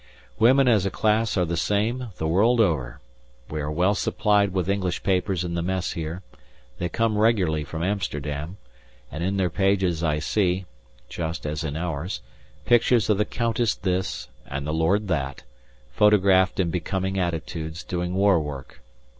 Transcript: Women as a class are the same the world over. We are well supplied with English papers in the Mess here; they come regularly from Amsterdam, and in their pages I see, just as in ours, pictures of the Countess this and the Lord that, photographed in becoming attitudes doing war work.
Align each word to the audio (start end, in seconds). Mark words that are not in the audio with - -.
Women 0.39 0.67
as 0.67 0.83
a 0.87 0.89
class 0.89 1.37
are 1.37 1.45
the 1.45 1.55
same 1.55 2.07
the 2.17 2.25
world 2.25 2.59
over. 2.59 2.99
We 3.51 3.61
are 3.61 3.69
well 3.71 3.93
supplied 3.93 4.51
with 4.51 4.67
English 4.67 5.03
papers 5.03 5.43
in 5.43 5.53
the 5.53 5.61
Mess 5.61 5.91
here; 5.91 6.23
they 6.79 6.89
come 6.89 7.19
regularly 7.19 7.63
from 7.63 7.83
Amsterdam, 7.83 8.57
and 9.11 9.23
in 9.23 9.37
their 9.37 9.51
pages 9.51 10.03
I 10.03 10.17
see, 10.17 10.65
just 11.07 11.45
as 11.45 11.63
in 11.63 11.77
ours, 11.77 12.21
pictures 12.65 13.11
of 13.11 13.19
the 13.19 13.25
Countess 13.25 13.75
this 13.75 14.27
and 14.47 14.65
the 14.65 14.73
Lord 14.73 15.07
that, 15.09 15.43
photographed 15.91 16.59
in 16.59 16.71
becoming 16.71 17.19
attitudes 17.19 17.83
doing 17.83 18.15
war 18.15 18.39
work. 18.39 18.81